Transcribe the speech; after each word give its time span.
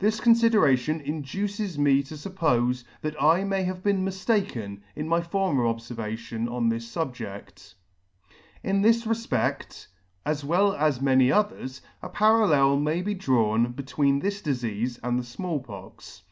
This 0.00 0.18
confideration 0.18 1.00
induces 1.00 1.78
me 1.78 2.02
to 2.02 2.14
fuppofe 2.14 2.82
that 3.00 3.14
I 3.22 3.44
may 3.44 3.62
have 3.62 3.80
been 3.80 4.04
miftaken 4.04 4.80
in 4.96 5.06
my 5.06 5.20
former 5.20 5.62
obfervation 5.68 6.50
on 6.50 6.68
this 6.68 6.92
fubje6fc 6.92 7.74
In 8.64 8.82
this 8.82 9.04
refpect, 9.04 9.86
as 10.26 10.44
well 10.44 10.74
as 10.74 11.00
many 11.00 11.30
others, 11.30 11.80
a 12.02 12.08
parallel 12.08 12.76
may 12.78 13.02
be 13.02 13.14
drawn 13.14 13.70
between 13.70 14.18
this 14.18 14.42
difeafe 14.42 14.98
and 15.00 15.16
the 15.16 15.22
Small 15.24 15.60
Pox. 15.60 16.22